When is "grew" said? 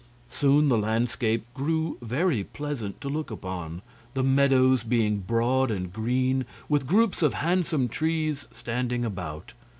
1.53-1.99